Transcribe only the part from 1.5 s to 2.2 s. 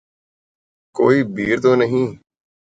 تو نہیں